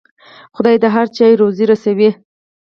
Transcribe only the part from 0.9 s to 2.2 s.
هر چا روزي رسوي.